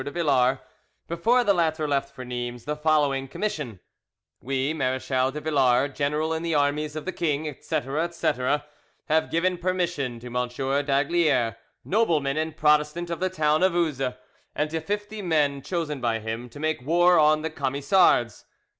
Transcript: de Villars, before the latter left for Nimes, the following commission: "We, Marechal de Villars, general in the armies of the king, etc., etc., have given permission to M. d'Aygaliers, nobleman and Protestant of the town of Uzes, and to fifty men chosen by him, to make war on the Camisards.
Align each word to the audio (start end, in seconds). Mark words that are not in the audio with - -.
de 0.03 0.09
Villars, 0.09 0.57
before 1.07 1.43
the 1.43 1.53
latter 1.53 1.87
left 1.87 2.11
for 2.11 2.25
Nimes, 2.25 2.65
the 2.65 2.75
following 2.75 3.27
commission: 3.27 3.79
"We, 4.41 4.73
Marechal 4.73 5.29
de 5.31 5.39
Villars, 5.41 5.93
general 5.95 6.33
in 6.33 6.41
the 6.41 6.55
armies 6.55 6.95
of 6.95 7.05
the 7.05 7.11
king, 7.11 7.47
etc., 7.47 8.03
etc., 8.05 8.65
have 9.09 9.29
given 9.29 9.59
permission 9.59 10.19
to 10.19 10.25
M. 10.35 10.47
d'Aygaliers, 10.47 11.53
nobleman 11.85 12.35
and 12.37 12.57
Protestant 12.57 13.11
of 13.11 13.19
the 13.19 13.29
town 13.29 13.61
of 13.61 13.73
Uzes, 13.73 14.17
and 14.55 14.71
to 14.71 14.81
fifty 14.81 15.21
men 15.21 15.61
chosen 15.61 16.01
by 16.01 16.17
him, 16.17 16.49
to 16.49 16.59
make 16.59 16.81
war 16.81 17.19
on 17.19 17.43
the 17.43 17.51
Camisards. 17.51 18.45